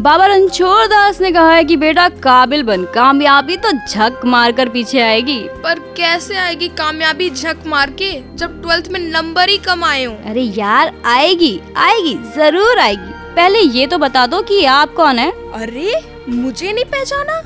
बाबा 0.00 0.26
रणछोड़ 0.26 0.86
दास 0.86 1.20
ने 1.20 1.30
कहा 1.32 1.52
है 1.52 1.62
कि 1.64 1.76
बेटा 1.76 2.08
काबिल 2.22 2.62
बन 2.62 2.84
कामयाबी 2.94 3.56
तो 3.56 3.70
झक 3.72 4.20
मार 4.24 4.52
कर 4.52 4.68
पीछे 4.68 5.00
आएगी। 5.00 5.38
पर 5.64 5.78
कैसे 5.96 6.36
आएगी 6.36 6.68
कामयाबी 6.70 7.28
झक 7.30 7.62
मार 7.66 7.90
के 8.00 8.10
जब 8.36 8.60
ट्वेल्थ 8.62 8.88
में 8.88 9.00
नंबर 9.02 9.48
ही 9.48 9.56
कम 9.58 9.84
आए 9.84 10.04
हूँ? 10.04 10.16
अरे 10.24 10.42
यार 10.58 10.92
आएगी 11.06 11.60
आएगी 11.76 12.14
ज़रूर 12.36 12.78
आएगी। 12.78 13.12
पहले 13.36 13.60
ये 13.60 13.86
तो 13.86 13.98
बता 13.98 14.26
दो 14.26 14.42
कि 14.42 14.64
आप 14.66 14.94
कौन 14.94 15.18
है? 15.18 15.30
अरे 15.54 16.00
मुझे 16.28 16.72
नहीं 16.72 16.84
पहचाना? 16.84 17.40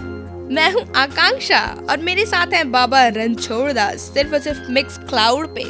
मैं 0.51 0.73
हूँ 0.73 0.85
आकांक्षा 0.96 1.64
और 1.91 1.98
मेरे 2.01 2.27
साथ 2.27 2.55
हैं 2.55 2.71
बाबा 2.73 3.07
रणछोड़ 3.09 3.73
दास 3.73 4.11
सिर्फ़ 4.14 4.35
और 4.35 4.41
सिर्फ़ 4.41 4.71
मिक्स 4.71 4.98
क्लाउड 5.09 5.55
पे। 5.55 5.64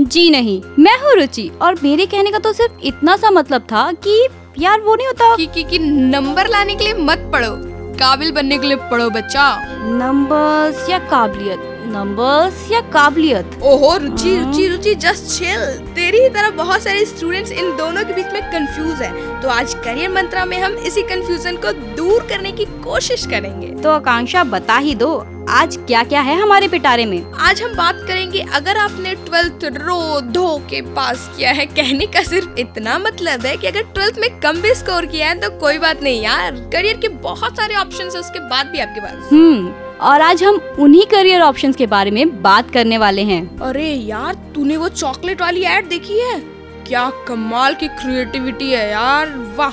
जी 0.00 0.30
नहीं 0.30 0.60
मैं 0.78 0.98
हूँ 1.00 1.14
रुचि 1.16 1.50
और 1.62 1.80
मेरे 1.82 2.06
कहने 2.06 2.30
का 2.30 2.38
तो 2.38 2.52
सिर्फ़ 2.52 2.86
इतना 2.86 3.16
सा 3.16 3.30
मतलब 3.30 3.62
था 3.62 3.90
कि 4.06 4.26
यार 4.58 4.80
वो 4.80 4.94
नहीं 4.94 5.06
होता। 5.06 5.36
कि, 5.36 5.46
कि, 5.46 5.62
कि 5.62 5.78
नंबर 5.78 6.48
लाने 6.48 6.74
के 6.74 6.84
लिए 6.84 6.94
मत 6.94 7.30
पढ़ो। 7.32 7.52
काबिल 7.94 8.32
बनने 8.32 8.58
के 8.58 8.66
लिए 8.66 8.76
पढ़ो 8.76 9.10
बच्चा। 9.10 9.62
नंबर्स 9.78 10.90
या 10.90 10.98
काबिलियत? 10.98 11.75
नंबर्स 11.96 12.70
या 12.72 12.80
काबिलियत? 12.92 13.58
ओहो 13.64 13.96
रुचि 13.98 14.36
रुचि 14.38 14.66
रुचि 14.68 14.94
जस्ट 15.02 15.38
चिल 15.38 15.60
तेरी 15.94 16.18
ही 16.22 16.28
तरह 16.30 16.50
बहुत 16.56 16.82
सारे 16.82 17.04
स्टूडेंट्स 17.06 17.52
इन 17.52 17.76
दोनों 17.76 18.04
के 18.04 18.12
बीच 18.12 18.32
में 18.32 18.42
कंफ्यूज 18.52 19.02
है। 19.02 19.40
तो 19.42 19.48
आज 19.50 19.74
करियर 19.84 20.10
मंत्रा 20.12 20.44
में 20.44 20.58
हम 20.60 20.72
इसी 20.88 21.02
कंफ्यूजन 21.04 21.56
को 21.56 21.72
दूर 21.96 22.26
करने 22.30 22.52
की 22.52 22.64
कोशिश 22.84 23.26
करेंगे। 23.26 23.68
तो 23.82 23.90
आकांक्षा 23.90 24.44
बता 24.46 24.76
ही 24.78 24.94
दो 24.94 25.14
आज 25.50 25.76
क्या 25.78 26.02
क्या 26.02 26.20
है 26.20 26.34
हमारे 26.40 26.68
पिटारे 26.68 27.04
में? 27.06 27.32
आज 27.40 27.62
हम 27.62 27.74
बात 27.74 28.04
करेंगे 28.08 28.40
अगर 28.54 28.76
आपने 28.76 29.14
ट्वेल्थ 29.26 29.64
रो 29.76 30.20
धो 30.32 30.56
के 30.70 30.80
पास 30.94 31.30
किया 31.36 31.50
है 31.52 31.66
कहने 31.66 32.06
का 32.06 32.22
सिर्फ़ 32.24 32.58
इतना 32.60 32.98
मतलब 32.98 33.46
है 33.46 33.56
कि 33.56 33.66
अगर 33.66 33.82
ट्वेल्थ 33.94 34.18
में 34.20 34.28
कम 34.40 34.60
भी 34.62 34.74
स्कोर 34.74 35.06
किया 35.06 35.28
है 35.28 35.40
तो 35.40 35.50
कोई 35.60 35.78
बात 35.78 36.02
नहीं 36.02 36.22
यार। 36.22 36.60
करियर 36.72 36.96
के 36.96 37.08
बहुत 37.24 37.56
सारे 37.56 37.76
ऑप्शन 37.76 38.10
है 38.14 38.20
उसके 38.20 38.40
बाद 38.48 38.66
भी 38.66 38.80
आपके 38.80 39.00
पास। 39.00 39.32
हम्म 39.32 39.85
और 40.00 40.20
आज 40.20 40.44
हम 40.44 40.60
उन्हीं 40.78 41.06
करियर 41.06 41.40
ऑप्शंस 41.40 41.76
के 41.76 41.86
बारे 41.86 42.10
में 42.10 42.42
बात 42.42 42.70
करने 42.70 42.98
वाले 42.98 43.22
हैं। 43.22 43.58
अरे 43.58 43.90
यार, 43.90 44.34
तूने 44.34 44.76
वो 44.76 44.88
चॉकलेट 44.88 45.40
वाली 45.40 45.64
एड 45.64 45.88
देखी 45.88 46.20
है? 46.20 46.40
क्या 46.88 47.12
कमाल 47.28 47.74
की 47.74 47.88
क्रिएटिविटी 47.88 48.70
है 48.70 48.90
यार, 48.90 49.52
वाह। 49.56 49.72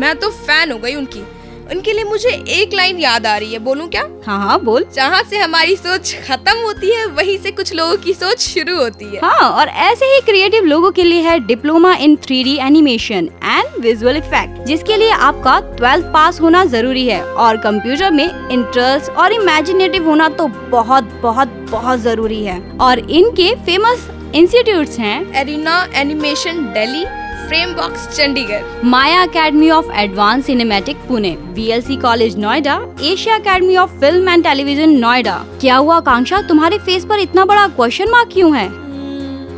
मैं 0.00 0.16
तो 0.16 0.30
फ़ैन 0.30 0.72
हो 0.72 0.78
गई 0.78 0.94
उनकी। 0.94 1.26
उनके 1.70 1.92
लिए 1.92 2.04
मुझे 2.04 2.28
एक 2.50 2.74
लाइन 2.74 2.98
याद 2.98 3.26
आ 3.26 3.36
रही 3.36 3.52
है 3.52 3.58
बोलूँ 3.60 3.88
क्या? 3.88 4.02
हाँ 4.26 4.38
हाँ 4.40 4.58
बोल। 4.64 4.84
जहाँ 4.94 5.22
से 5.30 5.38
हमारी 5.38 5.76
सोच 5.76 6.14
खत्म 6.28 6.56
होती 6.58 6.90
है 6.90 7.04
वहीं 7.08 7.36
से 7.38 7.50
कुछ 7.50 7.72
लोगों 7.74 7.96
की 7.96 8.12
सोच 8.14 8.40
शुरू 8.40 8.76
होती 8.76 9.04
है। 9.04 9.20
हाँ 9.22 9.50
और 9.50 9.68
ऐसे 9.68 10.04
ही 10.04 10.20
क्रिएटिव 10.20 10.64
लोगों 10.64 10.90
के 10.90 11.04
लिए 11.04 11.20
है 11.22 11.38
diploma 11.46 11.94
in 11.96 12.16
three 12.16 12.42
D 12.44 12.56
animation 12.58 13.28
and 13.44 13.80
visual 13.80 14.16
effect 14.16 14.66
जिसके 14.66 14.96
लिए 14.96 15.10
आपका 15.10 15.58
ट्वेल्थ 15.76 16.06
पास 16.14 16.40
होना 16.40 16.64
ज़रूरी 16.66 17.06
है। 17.06 17.22
और 17.24 17.56
कंप्यूटर 17.56 18.10
में 18.10 18.48
इंटरेस्ट 18.50 19.10
और 19.12 19.32
इमेजिनेटिव 19.32 20.08
होना 20.08 20.28
तो 20.30 20.46
बहुत 20.70 21.18
बहुत 21.22 21.48
बहुत 21.70 21.98
ज़रूरी 22.00 22.42
है। 22.44 22.60
और 22.80 22.98
इनके 23.00 23.54
फ़ेमस 23.66 24.08
इंस्टीट्यूट 24.34 24.98
हैं। 24.98 25.34
Arena 25.34 25.86
Animation 25.96 26.62
Delhi 26.72 27.04
Frame 27.48 27.72
Box 27.74 28.06
Chandigarh 28.16 28.84
Maya 28.84 29.20
Academy 29.22 29.68
of 29.70 29.90
Advance 29.92 30.44
Cinematic 30.46 30.96
Pune 30.96 31.30
BLC 31.54 31.96
College 31.96 32.36
Noida 32.36 32.74
Asia 33.02 33.34
Academy 33.34 33.76
of 33.76 33.90
Film 34.00 34.28
and 34.28 34.44
Television 34.44 34.90
Noida 34.98 35.36
क्या 35.60 35.76
हुआ, 35.76 35.96
आकांक्षा? 35.96 36.40
तुम्हारे 36.40 36.78
फेस 36.78 37.04
पर 37.04 37.18
इतना 37.18 37.44
बड़ा 37.44 37.66
क्वेश्चन 37.68 38.10
मार्क 38.10 38.28
क्यों 38.32 38.56
है? 38.56 38.68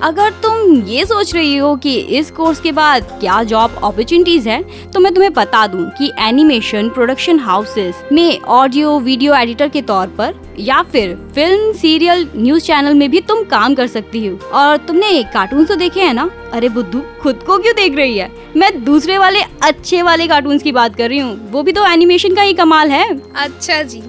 अगर 0.03 0.31
तुम 0.43 0.75
ये 0.83 1.05
सोच 1.07 1.35
रही 1.35 1.57
हो 1.57 1.75
कि 1.77 1.95
इस 2.19 2.31
कोर्स 2.31 2.61
के 2.61 2.73
बाद 2.73 3.09
क्या 3.21 3.43
जॉब 3.43 3.75
अपॉर्चुनिटीज़ 3.85 4.49
है 4.49 4.63
तो 4.91 5.01
मैं 5.01 5.13
तुम्हें 5.15 5.33
बता 5.33 5.67
दूँ 5.67 5.89
कि 5.89 6.11
एनिमेशन 6.19 6.89
प्रोडक्शन 6.89 7.39
हाउसेस 7.39 8.03
में 8.13 8.41
ऑडियो 8.41 8.99
वीडियो 9.01 9.35
एडिटर 9.35 9.69
के 9.69 9.83
तौर 9.83 10.07
पर 10.19 10.35
या 10.59 10.81
फिर 10.83 11.15
फ़िल्म 11.35 11.73
सीरियल 11.73 12.29
न्यूज़ 12.37 12.65
चैनल 12.65 12.95
में 12.95 13.11
भी 13.11 13.21
तुम 13.21 13.43
काम 13.45 13.75
कर 13.75 13.87
सकती 13.87 14.27
हो। 14.27 14.39
और 14.53 14.77
तुमने 14.77 15.23
कार्टून 15.25 15.65
तो 15.65 15.77
देखे 15.77 16.01
हैं 16.01 16.15
ना? 16.15 16.29
अरे 16.53 16.69
बुद्धू, 16.69 17.01
खुद 17.23 17.43
को 17.43 17.59
क्यों 17.59 17.75
देख 17.75 17.97
रही 17.97 18.19
है? 18.19 18.31
मैं 18.57 18.73
दूसरे 18.85 19.19
वाले, 19.19 19.41
अच्छे 19.63 20.03
वाले 20.03 20.27
कार्टून 20.29 20.59
की 20.59 20.73
बात 20.73 20.97
कर 20.97 21.09
रही 21.09 21.19
हूँ। 21.19 21.51
वो 21.51 21.63
भी 21.63 21.73
तो 21.73 21.87
एनिमेशन 21.87 22.35
का 22.35 22.43
ही 22.43 22.53
कमाल 22.53 22.91
है। 22.91 23.09
अच्छा 23.37 23.83
जी, 23.83 24.01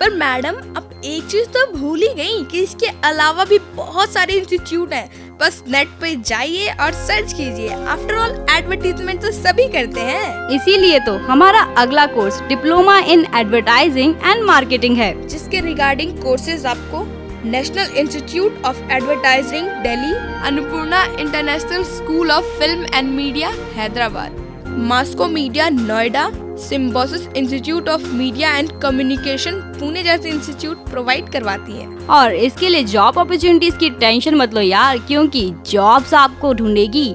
पर 0.00 0.14
मैडम, 0.14 0.54
अब 0.76 0.87
एक 1.04 1.26
चीज़ 1.30 1.48
तो 1.48 1.64
भूल 1.72 2.00
ही 2.00 2.08
गई 2.14 2.42
कि 2.44 2.62
इसके 2.62 2.86
अलावा 3.04 3.44
भी 3.44 3.58
बहुत 3.74 4.12
सारे 4.12 4.34
इंस्टीट्यूट 4.34 4.92
हैं। 4.92 5.36
बस 5.38 5.62
नेट 5.68 5.88
पे 6.00 6.14
जाइए 6.16 6.68
और 6.74 6.92
सर्च 6.92 7.32
कीजिए। 7.32 7.68
आफ्टर 7.68 8.14
ऑल 8.14 8.46
एडवर्टीजमेंट 8.50 9.20
तो 9.22 9.30
सभी 9.32 9.66
करते 9.72 10.00
हैं। 10.00 10.48
इसीलिए 10.56 10.98
तो 11.00 11.12
हमारा 11.26 11.60
अगला 11.78 12.06
course 12.06 12.40
diploma 12.48 12.98
in 12.98 13.24
advertising 13.36 14.14
and 14.24 14.42
marketing 14.44 14.96
है। 14.96 15.12
जिसके 15.28 15.60
रिगार्डिंग 15.60 16.18
कोर्सेज 16.22 16.66
आपको 16.66 17.04
National 17.44 17.96
Institute 17.96 18.62
of 18.66 18.82
Advertising 18.92 19.68
Delhi 19.82 20.12
Annapurna 20.46 21.04
International 21.20 21.84
School 21.94 22.30
of 22.30 22.58
Film 22.58 22.86
and 22.94 23.10
Media 23.10 23.52
Hyderabad. 23.74 24.46
Moscow 24.78 25.26
Media 25.26 25.68
Noida 25.68 26.28
Symbiosis 26.58 27.26
Institute 27.36 27.88
of 27.88 28.02
Media 28.14 28.50
and 28.56 28.70
Communication 28.80 29.52
Pune 29.80 30.02
जैसे 30.02 30.28
institute 30.30 30.88
provide 30.90 31.28
करवाती 31.28 31.72
है। 31.72 31.86
और 32.06 32.34
इसके 32.34 32.68
लिए 32.68 32.84
job 32.84 33.18
opportunities 33.18 33.76
की 33.76 33.90
टेंशन 33.90 34.34
मत 34.34 34.54
लो 34.54 34.60
यार 34.60 34.98
क्योंकि 34.98 35.50
जॉब्स 35.70 36.14
आपको 36.14 36.52
ढूंढेगी। 36.54 37.14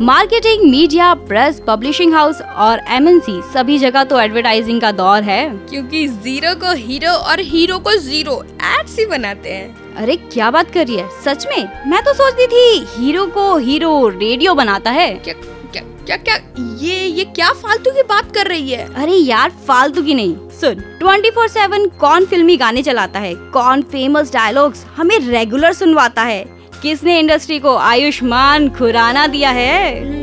Marketing 0.00 0.70
media 0.70 1.12
press 1.14 1.62
publishing 1.68 2.14
house 2.14 2.40
और 2.40 2.80
एमएनसी 2.88 3.40
सभी 3.52 3.78
जगह 3.78 4.04
तो 4.04 4.20
एडवर्टाइजिंग 4.20 4.80
का 4.80 4.92
दौर 4.92 5.22
है। 5.22 5.48
क्योंकि 5.70 6.06
ज़ीरो 6.08 6.54
को 6.60 6.74
हीरो 6.76 7.12
और 7.12 7.40
हीरो 7.42 7.78
को 7.78 7.96
ज़ीरो 7.98 8.42
एड्स 8.72 8.98
ही 8.98 9.06
बनाते 9.06 9.52
हैं। 9.52 9.94
अरे 9.96 10.16
क्या 10.16 10.50
बात 10.50 10.70
कर 10.70 10.86
रही 10.86 10.96
है? 10.96 11.08
सच 11.24 11.46
में? 11.46 11.90
मैं 11.90 12.02
तो 12.02 12.12
सोचती 12.12 12.46
थी 12.46 12.86
हीरो 12.96 13.26
को 13.26 13.56
हीरो 13.56 14.08
रेडियो 14.08 14.54
बनाता 14.54 14.90
है। 14.90 15.14
क्या 15.14 15.34
क्या 16.06 16.16
क्या, 16.16 16.36
ये 16.80 17.06
ये 17.06 17.24
क्या 17.24 17.50
फालतू 17.52 17.90
की 17.90 18.02
बात 18.02 18.34
कर 18.34 18.46
रही 18.46 18.70
है? 18.70 18.94
अरे 18.94 19.12
यार, 19.12 19.50
फालतू 19.50 20.02
की 20.02 20.14
नहीं। 20.14 20.34
सुन 20.60 20.80
24/7 21.02 21.86
कौन 22.00 22.24
फिल्मी 22.24 22.56
गाने 22.56 22.82
चलाता 22.82 23.20
है? 23.20 23.34
कौन 23.34 23.82
फ़ेमस 23.82 24.32
डायलॉग्स 24.32 24.84
हमें 24.96 25.18
रेगुलर 25.18 25.72
सुनवाता 25.72 26.22
है? 26.22 26.44
किसने 26.82 27.18
इंडस्ट्री 27.18 27.58
को 27.58 27.76
आयुष्मान 27.76 28.68
खुराना 28.68 29.26
दिया 29.26 29.50
है? 29.50 30.21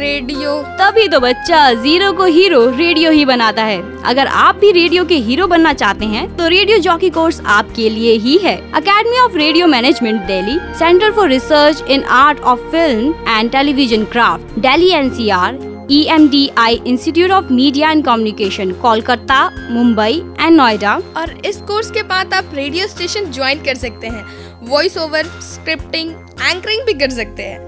रेडियो। 0.00 0.52
तभी 0.78 1.06
तो 1.08 1.18
बच्चा 1.20 1.58
ज़ीरो 1.74 2.12
को 2.12 2.24
हीरो 2.26 2.60
रेडियो 2.76 3.10
ही 3.10 3.24
बनाता 3.24 3.62
है। 3.62 3.80
अगर 4.04 4.26
आप 4.26 4.56
भी 4.56 4.70
रेडियो 4.72 5.04
के 5.04 5.16
हीरो 5.26 5.46
बनना 5.46 5.72
चाहते 5.72 6.06
हैं 6.06 6.24
तो 6.36 6.46
रेडियो 6.48 6.78
जॉकी 6.78 7.10
कोर्स 7.10 7.40
आपके 7.46 7.88
लिए 7.90 8.12
ही 8.18 8.36
है। 8.38 8.56
Academy 8.72 9.18
of 9.20 9.36
Radio 9.36 9.66
Management 9.66 10.20
Delhi 10.26 10.58
Centre 10.78 11.12
for 11.12 11.28
Research 11.28 11.82
in 11.90 12.04
Art 12.20 12.40
of 12.42 12.60
Film 12.70 13.14
and 13.28 13.50
Television 13.52 14.04
Craft 14.14 14.58
Delhi 14.60 14.90
NCR 14.94 15.58
E 15.90 16.02
M 16.10 16.28
D 16.30 16.48
I 16.58 16.80
Institute 16.86 17.30
of 17.30 17.52
Media 17.52 17.90
and 17.90 18.04
Communication 18.04 18.72
Kolkata 18.82 19.48
Mumbai 19.70 20.22
and 20.40 20.56
Noida 20.56 20.98
और 21.16 21.36
इस 21.46 21.56
course 21.68 21.90
के 21.90 22.02
बाद 22.04 22.34
आप 22.34 22.54
radio 22.54 22.86
station 22.88 23.30
join 23.32 23.64
कर 23.64 23.74
सकते 23.76 24.06
हैं। 24.06 24.24
Voice 24.68 24.98
over 24.98 25.26
scripting 25.44 26.10
anchoring 26.42 26.86
भी 26.86 26.94
कर 27.00 27.10
सकते 27.12 27.42
हैं। 27.42 27.58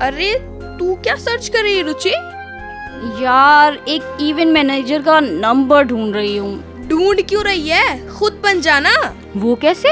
अरे 0.00 0.32
तू 0.80 0.94
क्या 0.94 1.14
सर्च 1.14 1.48
कर 1.48 1.62
रही 1.62 1.76
है 1.76 1.82
रुचि? 1.82 2.10
यार 3.24 3.74
एक 3.88 4.18
इवेंट 4.20 4.52
मैनेजर 4.52 5.02
का 5.02 5.20
नंबर 5.20 5.82
ढूंढ 5.84 6.14
रही 6.14 6.36
हूँ। 6.36 6.88
ढूंढ 6.88 7.20
क्यों 7.22 7.42
रही 7.44 7.68
है? 7.68 8.08
खुद 8.08 8.40
बन 8.44 8.60
जाना। 8.60 8.92
वो 9.36 9.54
कैसे? 9.54 9.88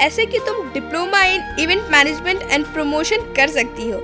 ऐसे 0.00 0.26
कि 0.26 0.38
तुम 0.38 0.70
diploma 0.72 1.24
in 1.24 1.56
event 1.58 1.82
management 1.90 2.42
and 2.42 2.66
promotion 2.66 3.16
कर 3.36 3.48
सकती 3.48 3.90
हो। 3.90 4.00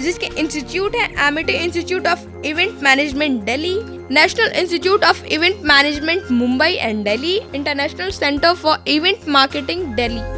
जिसके 0.00 0.26
इंस्टीट्यूट 0.26 0.96
है 0.96 1.28
Amity 1.28 1.52
Institute 1.52 2.06
of 2.06 2.26
Event 2.44 2.82
Management 2.82 3.42
Delhi 3.42 3.74
National 4.14 4.46
Institute 4.46 5.04
of 5.04 5.24
Event 5.24 5.60
Management 5.64 6.22
Mumbai 6.30 6.72
and 6.72 7.04
Delhi 7.04 7.40
International 7.54 8.10
Centre 8.10 8.54
for 8.54 8.84
Event 8.88 9.28
Marketing 9.28 9.84
Delhi 9.94 10.37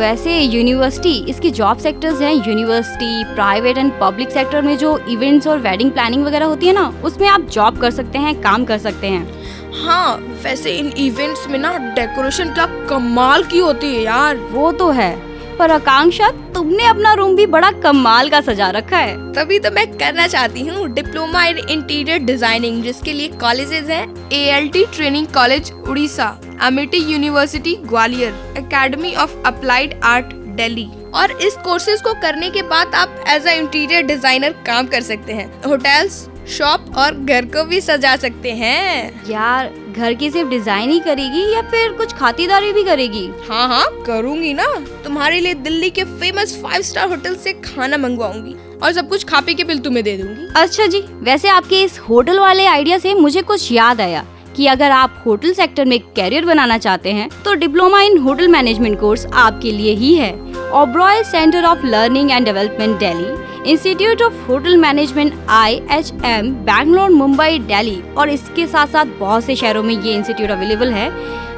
वैसे 0.00 0.38
यूनिवर्सिटी 0.38 1.12
इसके 1.30 1.50
जॉब 1.50 1.78
सेक्टर्स 1.78 2.20
हैं 2.22 2.32
university 2.34 3.24
private 3.34 3.78
and 3.78 3.90
public 4.00 4.30
sector 4.30 4.62
में 4.62 4.76
जो 4.78 4.96
इवेंट्स 5.10 5.46
और 5.46 5.58
वेडिंग 5.60 5.90
प्लानिंग 5.92 6.24
वगैरह 6.24 6.46
होती 6.46 6.66
है 6.66 6.72
ना 6.72 6.86
उसमें 7.04 7.26
आप 7.28 7.40
जॉब 7.52 7.80
कर 7.80 7.90
सकते 7.90 8.18
हैं 8.18 8.34
काम 8.42 8.64
कर 8.64 8.78
सकते 8.78 9.06
हैं। 9.06 9.74
हाँ 9.76 10.16
वैसे 10.44 10.76
इन 10.78 10.92
इवेंट्स 10.98 11.46
में 11.48 11.58
ना 11.58 11.76
डेकोरेशन 11.94 12.54
क्या 12.54 12.66
कमाल 12.88 13.44
की 13.44 13.58
होती 13.58 13.94
है 13.94 14.02
यार। 14.02 14.36
वो 14.52 14.72
तो 14.72 14.90
है 14.90 15.14
पर 15.58 15.70
आकांक्षा 15.70 16.30
तुमने 16.54 16.86
अपना 16.86 17.12
रूम 17.14 17.36
भी 17.36 17.46
बड़ा 17.48 17.70
कमाल 17.82 18.30
का 18.30 18.40
सजा 18.42 18.70
रखा 18.72 18.98
है। 18.98 19.32
तभी 19.34 19.58
तो 19.58 19.70
मैं 19.70 19.86
करना 19.98 20.26
चाहती 20.26 20.66
हूँ 20.66 20.88
डिप्लोमा 20.90 21.44
इन 21.44 21.58
इंटीरियर 21.60 22.18
डिज़ाइनिंग 22.20 22.82
जिसके 22.82 23.12
लिए 23.12 23.28
कॉलेजेस 23.40 23.88
हैं 23.88 24.06
ALT 24.34 24.86
training 24.94 25.26
college 25.34 25.72
Orissa. 25.88 26.36
Amity 26.62 26.98
University 27.12 27.74
Gwalior 27.84 28.32
Academy 28.58 29.14
of 29.16 29.36
Applied 29.46 29.94
Art 30.04 30.32
Delhi 30.56 30.88
और 31.14 31.32
इस 31.42 31.56
कोर्सेज 31.64 32.00
को 32.02 32.12
करने 32.22 32.50
के 32.50 32.62
बाद 32.64 32.94
आप 32.94 33.24
एज 33.28 33.46
अ 33.46 33.52
इंटीरियर 33.52 34.02
डिज़ाइनर 34.02 34.54
काम 34.66 34.86
कर 34.86 35.00
सकते 35.02 35.32
हैं। 35.32 35.46
होटल्स 35.62 36.26
शॉप 36.48 36.94
और 36.98 37.14
घर 37.14 37.44
को 37.46 37.64
भी 37.64 37.80
सजा 37.80 38.14
सकते 38.16 38.52
हैं। 38.52 39.30
यार 39.30 39.70
घर 39.90 40.14
की 40.14 40.30
सिर्फ़ 40.30 40.48
डिज़ाइन 40.50 40.90
ही 40.90 40.98
करेगी 41.00 41.42
या 41.52 41.62
फिर 41.70 41.92
कुछ 41.92 42.12
खातिरदारी 42.14 42.72
भी 42.72 42.82
करेगी? 42.84 43.26
हाँ 43.48 43.66
हाँ 43.68 43.84
करूँगी 44.06 44.52
ना। 44.54 44.66
तुम्हारे 45.04 45.40
लिए 45.40 45.54
दिल्ली 45.56 45.90
के 45.90 46.04
फ़ेमस 46.04 46.56
फाइव 46.62 46.82
स्टार 46.82 47.08
होटल 47.08 47.36
से 47.36 47.52
खाना 47.54 47.96
मंगवाऊँगी 47.98 48.54
और 48.76 48.92
सब 48.92 49.08
कुछ 49.08 49.24
खा 49.24 49.40
पी 49.40 49.54
के 49.54 49.64
बिल 49.64 49.78
तुम्हें 49.78 50.04
दे 50.04 50.16
दूँगी। 50.16 50.48
अच्छा 50.56 50.86
जी 50.86 51.00
वैसे 51.22 51.48
आपके 51.48 51.82
इस 51.82 51.98
होटल 52.00 52.38
वाले 52.40 52.66
आइडिया 52.66 52.98
से 52.98 53.14
मुझे 53.14 53.42
कुछ 53.42 53.70
याद 53.72 54.00
आया। 54.00 54.24
कि 54.56 54.66
अगर 54.66 54.90
आप 54.90 55.22
होटल 55.26 55.52
सेक्टर 55.52 55.84
में 55.84 55.98
कैरियर 56.16 56.44
बनाना 56.44 56.78
चाहते 56.78 57.12
हैं 57.12 57.28
तो 57.44 57.54
diploma 57.54 58.00
in 58.02 58.18
hotel 58.18 58.48
management 58.48 58.98
course 59.00 59.26
आपके 59.26 59.72
लिए 59.72 59.92
ही 59.94 60.14
है। 60.14 60.32
Oberoi 60.72 61.22
Centre 61.24 61.64
of 61.64 61.86
Learning 61.86 62.30
and 62.30 62.44
Development 62.44 62.98
Delhi, 62.98 63.70
Institute 63.70 64.22
of 64.22 64.34
Hotel 64.46 64.76
Management 64.76 65.34
I 65.50 65.80
H 65.90 66.12
M 66.26 66.52
Bangalore, 66.64 67.10
Mumbai, 67.10 67.58
Delhi, 67.60 68.00
और 68.16 68.28
इसके 68.28 68.66
साथ 68.66 68.86
साथ 68.86 69.18
बहुत 69.18 69.44
से 69.44 69.56
शहरों 69.56 69.82
में 69.82 69.94
ये 69.94 70.14
इंस्टीट्यूट 70.14 70.50
अवेलेबल 70.50 70.92
है। 70.92 71.08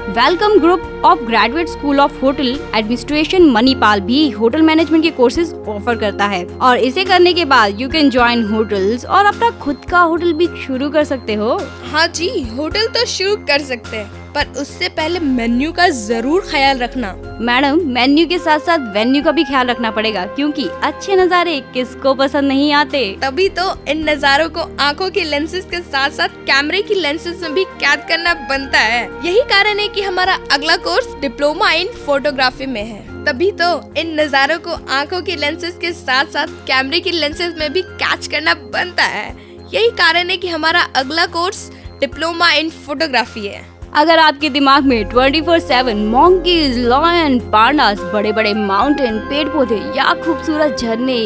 Welcome 0.05 0.59
Group 0.61 1.03
of 1.05 1.21
Graduate 1.25 1.69
School 1.69 2.01
of 2.01 2.19
Hotel 2.21 2.49
Administration 2.77 3.43
Manipal 3.51 4.01
भी 4.01 4.29
होटल 4.31 4.63
मैनेजमेंट 4.63 5.03
के 5.05 5.11
कोर्सेज 5.11 5.53
ऑफ़र 5.69 5.97
करता 5.97 6.27
है। 6.27 6.45
और 6.47 6.79
इसे 6.79 7.05
करने 7.05 7.33
के 7.35 7.45
बाद 7.45 7.81
यू 7.81 7.89
कैन 7.89 8.11
ज्वाइन 8.11 8.43
होटल्स 8.47 9.05
और 9.05 9.27
अपना 9.27 9.51
खुद 9.59 9.85
का 9.91 10.01
होटल 10.01 10.33
भी 10.33 10.47
शुरू 10.65 10.89
कर 10.91 11.05
सकते 11.05 11.35
हो। 11.35 11.59
हाँ 11.93 12.07
जी 12.09 12.29
होटल 12.49 12.87
तो 12.89 13.05
शुरू 13.07 13.37
कर 13.47 13.63
सकते 13.63 13.97
हैं। 13.97 14.22
पर 14.35 14.53
उससे 14.59 14.89
पहले 14.91 15.21
मेन्यू 15.21 15.73
का 15.73 15.89
ज़रूर 15.89 16.47
ख्याल 16.51 16.79
रखना। 16.79 17.13
मैडम 17.41 17.81
मेन्यू 17.89 18.27
के 18.29 18.39
साथ 18.39 18.59
साथ 18.59 18.93
वेन्यू 18.95 19.23
का 19.23 19.33
भी 19.33 19.45
ख्याल 19.45 19.67
रखना 19.67 19.91
पड़ेगा 19.91 20.25
क्योंकि 20.27 20.69
अच्छे 20.83 21.17
नज़ारे 21.17 21.59
किसको 21.75 22.15
पसंद 22.15 22.49
नहीं 22.49 22.73
आते? 22.73 23.05
तभी 23.23 23.49
तो 23.51 23.65
इन 23.89 24.09
नज़ारों 24.11 24.49
को 24.49 24.61
आँखों 24.81 25.11
की 25.11 25.25
लेंसेज 25.25 25.65
के 25.65 25.81
साथ 25.83 26.11
साथ 26.11 26.29
कैमरे 26.47 26.83
की 26.83 26.95
लेंसेज 26.95 27.43
में 27.43 27.55
भी 27.55 27.65
कैद 27.65 28.07
करना 28.09 28.35
बनता 28.49 28.79
है। 28.79 29.03
यही 29.25 29.43
कारण 29.51 29.79
है 29.79 29.89
कि 29.89 30.03
हमारा 30.03 30.39
अगला 30.53 30.77
कोर्स 30.79 31.15
डिप्लोमा 31.21 31.71
इन 31.73 31.93
फोटोग्राफी 32.07 32.67
में 32.67 32.85
है। 32.85 33.25
तभी 33.25 33.51
तो 33.53 33.71
इन 33.97 34.15
नज़ारों 34.21 34.59
को 34.59 34.71
आँखों 34.93 35.23
के 35.23 35.37
लेंसेज 35.37 35.77
के 35.81 35.93
साथ 35.93 36.33
साथ 36.33 36.47
कैमरे 36.67 37.01
की 37.01 37.11
लेंसेज 37.11 37.59
में 37.59 37.73
भी 37.73 37.83
कैच 37.83 38.27
करना 38.27 38.55
बनता 38.55 39.05
है। 39.05 39.29
यही 39.75 39.91
कारण 39.99 40.31
है 40.31 40.37
कि 40.37 40.49
हमारा 40.49 40.81
अगला 40.97 41.27
कोर्स 41.29 41.71
डिप्लोमा 42.01 42.51
इन 42.53 42.71
फोटोग्राफी 42.81 43.47
है। 43.47 43.72
अगर 43.95 44.19
आपके 44.19 44.49
दिमाग 44.51 44.85
में 44.87 45.03
24/7 45.11 45.43
four 45.47 45.59
seven 45.61 45.97
monkeys 46.09 46.79
lion 46.79 47.39
pandas 47.51 47.99
बड़े 48.13 48.31
बड़े 48.33 48.53
माउंटेन 48.55 49.19
पेड़ 49.31 49.49
पौधे 49.49 49.77
या 49.97 50.15
खूबसूरत 50.25 50.79
झरने 50.79 51.19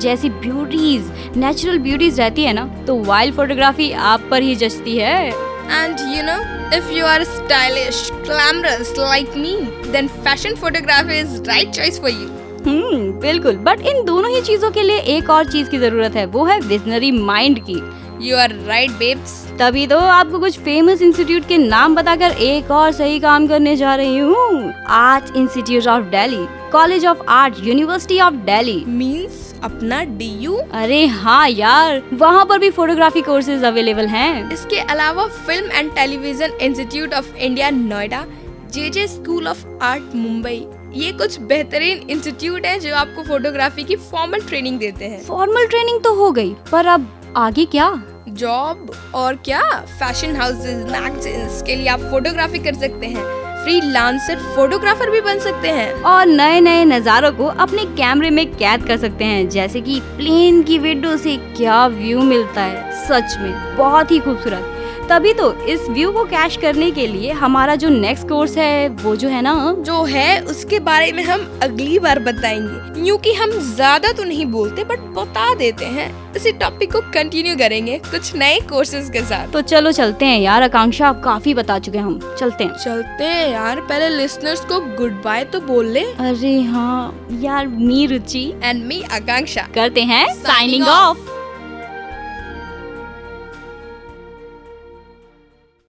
जैसी 0.00 0.30
ब्यूटीज 0.42 1.36
नेचुरल 1.36 1.78
ब्यूटीज 1.78 2.20
रहती 2.20 2.44
है 2.44 2.52
ना 2.52 2.66
तो 2.86 2.96
वाइल्ड 3.04 3.34
फोटोग्राफी 3.34 3.90
आप 4.10 4.28
पर 4.30 4.42
ही 4.42 4.54
जचती 4.56 4.96
है 4.96 5.32
And 5.74 6.00
you 6.12 6.22
know, 6.26 6.38
if 6.76 6.88
you 6.92 7.04
are 7.08 7.24
stylish, 7.26 7.98
glamorous 8.28 8.88
like 8.98 9.36
me, 9.36 9.52
then 9.92 10.08
fashion 10.24 10.56
photography 10.56 11.18
is 11.18 11.36
right 11.48 11.76
choice 11.76 12.00
for 12.04 12.12
you. 12.14 12.28
हम्म 12.66 13.12
बिल्कुल 13.20 13.56
बट 13.68 13.86
इन 13.90 14.04
दोनों 14.04 14.30
ही 14.30 14.40
चीज़ों 14.42 14.70
के 14.70 14.82
लिए 14.82 14.98
एक 15.16 15.30
और 15.30 15.50
चीज़ 15.52 15.70
की 15.70 15.78
ज़रूरत 15.78 16.16
है 16.16 16.26
वो 16.34 16.44
है 16.44 16.58
विजनरी 16.60 17.10
माइंड 17.12 17.64
की 17.68 17.80
यू 18.28 18.36
आर 18.36 18.54
राइट 18.66 18.98
babes. 19.02 19.38
तभी 19.60 19.86
तो 19.86 19.96
आपको 19.98 20.38
कुछ 20.40 20.58
फ़ेमस 20.58 21.02
इंस्टीट्यूट 21.02 21.46
के 21.48 21.56
नाम 21.58 21.94
बताकर 21.94 22.30
एक 22.42 22.70
और 22.70 22.92
सही 22.92 23.18
काम 23.20 23.46
करने 23.46 23.74
जा 23.76 23.94
रही 23.94 24.18
हूँ। 24.18 24.72
Art 24.88 25.36
Institute 25.36 25.86
of 25.86 26.04
Delhi 26.10 26.46
College 26.72 27.04
of 27.06 27.18
Art 27.28 27.56
University 27.64 28.20
of 28.20 28.34
Delhi 28.46 28.84
means 28.86 29.52
अपना 29.64 30.02
डी 30.12 30.28
यू 30.40 30.56
अरे 30.74 31.04
हाँ 31.06 31.48
यार 31.48 32.02
वहाँ 32.12 32.44
पर 32.46 32.58
भी 32.58 32.70
फोटोग्राफी 32.70 33.22
कोर्सेज 33.22 33.64
अवेलेबल 33.64 34.06
हैं। 34.06 34.50
इसके 34.52 34.78
अलावा 34.86 35.26
Film 35.46 35.70
and 35.70 35.94
Television 35.94 36.58
Institute 36.62 37.14
of 37.14 37.34
India 37.36 37.70
Noida 37.70 38.24
J 38.72 38.88
J 38.90 39.06
School 39.08 39.48
of 39.48 39.66
Art 39.82 40.14
Mumbai 40.16 40.64
ये 40.94 41.12
कुछ 41.12 41.40
बेहतरीन 41.42 42.08
इंस्टीट्यूट 42.10 42.66
है 42.66 42.78
जो 42.80 42.94
आपको 42.96 43.22
फोटोग्राफी 43.24 43.84
की 43.84 43.96
फॉर्मल 43.96 44.40
ट्रेनिंग 44.40 44.78
देते 44.78 45.04
हैं। 45.04 45.22
फॉर्मल 45.24 45.66
ट्रेनिंग 45.66 46.02
तो 46.04 46.14
हो 46.14 46.30
गई 46.32 46.54
पर 46.72 46.86
अब 46.88 47.08
आगे 47.36 47.64
क्या? 47.66 47.90
जॉब 48.34 48.90
और 49.14 49.34
क्या? 49.34 49.62
फ़ैशन 49.98 50.36
हाउसेज 50.36 50.90
मैगजीन्स 50.90 51.62
के 51.62 51.76
लिए 51.76 51.88
आप 51.88 52.00
फोटोग्राफी 52.00 52.58
कर 52.58 52.74
सकते 52.74 53.06
हैं। 53.06 53.24
फ्री 53.64 53.80
लांसर 53.82 54.38
फोटोग्राफर 54.54 55.10
भी 55.10 55.20
बन 55.20 55.38
सकते 55.38 55.68
हैं। 55.68 55.92
और 56.02 56.26
नए 56.26 56.60
नए 56.60 56.84
नज़ारों 56.84 57.32
को 57.32 57.46
अपने 57.58 57.84
कैमरे 57.96 58.30
में 58.30 58.46
कैद 58.54 58.86
कर 58.86 58.96
सकते 58.96 59.24
हैं, 59.24 59.48
जैसे 59.48 59.80
कि 59.80 60.00
प्लेन 60.16 60.62
की 60.62 60.78
विंडो 60.78 61.16
से 61.16 61.36
क्या 61.56 61.86
व्यू 61.86 62.22
मिलता 62.22 62.62
है, 62.62 62.90
सच 63.06 63.36
में, 63.40 63.76
बहुत 63.76 64.10
ही 64.10 64.18
खूबसूरत। 64.18 64.76
तभी 65.10 65.32
तो 65.34 65.52
इस 65.64 65.88
व्यू 65.88 66.10
को 66.12 66.24
कैश 66.24 66.56
करने 66.56 66.90
के 66.90 67.06
लिए 67.06 67.30
हमारा 67.32 67.74
जो 67.74 67.88
नेक्स्ट 67.88 68.28
कोर्स 68.28 68.56
है 68.56 68.88
वो 68.88 69.14
जो 69.16 69.28
है 69.28 69.40
ना? 69.42 69.54
जो 69.78 70.02
है 70.04 70.40
उसके 70.42 70.78
बारे 70.80 71.10
में 71.12 71.22
हम 71.24 71.40
अगली 71.62 71.98
बार 71.98 72.18
बताएँगे। 72.18 73.06
यूँ 73.06 73.16
कि 73.18 73.32
हम 73.32 73.50
ज़्यादा 73.50 74.12
तो 74.12 74.24
नहीं 74.24 74.46
बोलते 74.46 74.84
बट 74.84 74.98
बता 75.16 75.54
देते 75.54 75.84
हैं। 75.84 76.34
इसी 76.34 76.52
टॉपिक 76.52 76.92
को 76.92 77.00
कंटिन्यू 77.14 77.56
करेंगे 77.56 77.98
कुछ 78.00 78.34
नए 78.34 78.60
कोर्सेज 78.70 79.10
के 79.10 79.22
साथ। 79.22 79.52
तो 79.52 79.60
चलो 79.62 79.92
चलते 79.92 80.24
हैं 80.24 80.38
यार 80.40 80.62
आकांक्षा 80.62 81.08
आप 81.08 81.20
काफ़ी 81.24 81.54
बता 81.54 81.78
चुके 81.78 81.98
हम। 81.98 82.18
चलते 82.38 82.64
हैं। 82.64 82.76
चलते 82.76 83.24
हैं 83.24 83.50
यार 83.52 83.80
पहले 83.80 84.08
लिसनर्स 84.08 84.64
को 84.64 84.80
गुड 84.96 85.20
बाय 85.24 85.44
तो 85.44 85.60
बोल 85.62 85.86
ले। 85.86 86.04
अरे 86.20 86.60
हाँ 86.62 87.28
यार 87.40 87.66
मी 87.66 88.06
रुचि 88.06 88.48
एंड 88.64 88.84
मी 88.84 89.02
आकांक्षा। 89.12 89.68
करते 89.74 90.04
हैं 90.04 90.26
साइनिंग 90.36 90.86
ऑफ़ 90.88 91.28